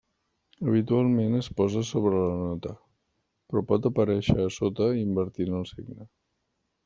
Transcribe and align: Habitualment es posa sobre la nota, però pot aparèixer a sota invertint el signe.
Habitualment 0.69 1.35
es 1.39 1.49
posa 1.59 1.81
sobre 1.89 2.13
la 2.21 2.39
nota, 2.39 2.71
però 3.51 3.63
pot 3.73 3.85
aparèixer 3.91 4.37
a 4.47 4.53
sota 4.57 4.87
invertint 5.03 5.59
el 5.61 5.69
signe. 5.73 6.09